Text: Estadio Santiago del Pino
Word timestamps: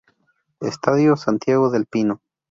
Estadio 0.61 1.15
Santiago 1.15 1.69
del 1.69 1.85
Pino 1.85 2.23